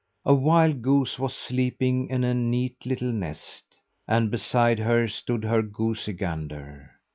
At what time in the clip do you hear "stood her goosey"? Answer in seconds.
5.07-6.13